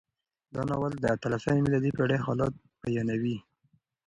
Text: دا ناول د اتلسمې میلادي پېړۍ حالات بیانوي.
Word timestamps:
دا 0.53 0.61
ناول 0.69 0.93
د 0.99 1.05
اتلسمې 1.15 1.61
میلادي 1.65 1.91
پېړۍ 1.95 2.19
حالات 2.25 2.53
بیانوي. 2.81 3.37